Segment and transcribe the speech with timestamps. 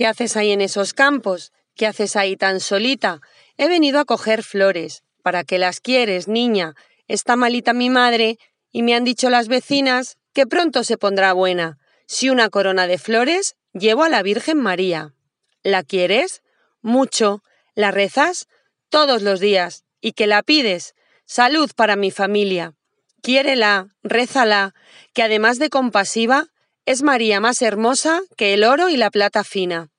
[0.00, 1.52] ¿Qué haces ahí en esos campos?
[1.76, 3.20] ¿Qué haces ahí tan solita?
[3.58, 5.02] He venido a coger flores.
[5.22, 6.74] ¿Para qué las quieres, niña?
[7.06, 8.38] Está malita mi madre
[8.72, 11.76] y me han dicho las vecinas que pronto se pondrá buena.
[12.06, 15.12] Si una corona de flores llevo a la Virgen María.
[15.62, 16.42] ¿La quieres?
[16.80, 17.42] Mucho.
[17.74, 18.48] ¿La rezas?
[18.88, 19.84] Todos los días.
[20.00, 20.94] ¿Y que la pides?
[21.26, 22.72] Salud para mi familia.
[23.20, 24.74] Quiérela, rézala,
[25.12, 26.46] que además de compasiva,
[26.86, 29.90] es María más hermosa que el oro y la plata fina.